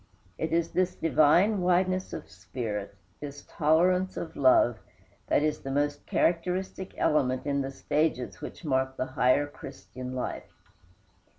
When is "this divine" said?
0.71-1.61